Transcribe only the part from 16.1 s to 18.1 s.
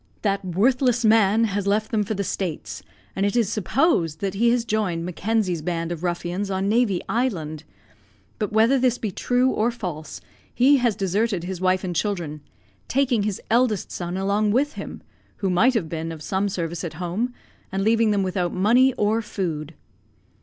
of some service at home), and leaving